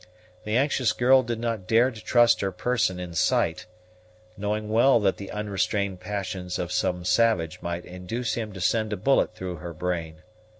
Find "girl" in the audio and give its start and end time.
0.93-1.21